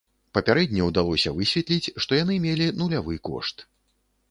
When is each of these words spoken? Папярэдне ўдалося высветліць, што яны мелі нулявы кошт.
Папярэдне 0.35 0.85
ўдалося 0.87 1.33
высветліць, 1.35 1.93
што 2.05 2.11
яны 2.23 2.41
мелі 2.49 2.73
нулявы 2.83 3.21
кошт. 3.33 3.67